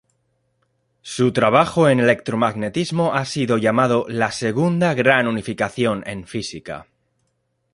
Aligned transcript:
Su 1.03 1.31
trabajo 1.31 1.87
en 1.87 1.99
electromagnetismo 1.99 3.13
ha 3.13 3.23
sido 3.23 3.59
llamado 3.59 4.07
"la 4.09 4.31
segunda 4.31 4.95
gran 4.95 5.27
unificación 5.27 6.01
en 6.07 6.25
física". 6.25 6.87